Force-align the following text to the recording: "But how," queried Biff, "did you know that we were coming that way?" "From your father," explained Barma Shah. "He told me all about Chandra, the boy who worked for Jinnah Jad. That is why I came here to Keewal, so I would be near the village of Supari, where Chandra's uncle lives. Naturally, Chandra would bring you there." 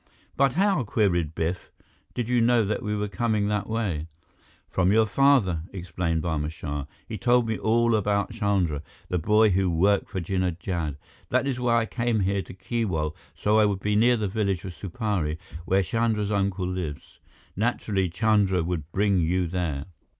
"But 0.35 0.53
how," 0.55 0.83
queried 0.83 1.35
Biff, 1.35 1.69
"did 2.15 2.27
you 2.27 2.41
know 2.41 2.65
that 2.65 2.81
we 2.81 2.95
were 2.95 3.07
coming 3.07 3.47
that 3.49 3.69
way?" 3.69 4.07
"From 4.67 4.91
your 4.91 5.05
father," 5.05 5.61
explained 5.71 6.23
Barma 6.23 6.49
Shah. 6.49 6.85
"He 7.07 7.19
told 7.19 7.47
me 7.47 7.59
all 7.59 7.93
about 7.93 8.31
Chandra, 8.31 8.81
the 9.09 9.19
boy 9.19 9.51
who 9.51 9.69
worked 9.69 10.09
for 10.09 10.19
Jinnah 10.19 10.57
Jad. 10.57 10.97
That 11.29 11.45
is 11.45 11.59
why 11.59 11.81
I 11.81 11.85
came 11.85 12.21
here 12.21 12.41
to 12.41 12.53
Keewal, 12.55 13.15
so 13.35 13.59
I 13.59 13.65
would 13.65 13.79
be 13.81 13.95
near 13.95 14.17
the 14.17 14.27
village 14.27 14.65
of 14.65 14.73
Supari, 14.73 15.37
where 15.65 15.83
Chandra's 15.83 16.31
uncle 16.31 16.65
lives. 16.65 17.19
Naturally, 17.55 18.09
Chandra 18.09 18.63
would 18.63 18.91
bring 18.91 19.19
you 19.19 19.45
there." 19.45 19.85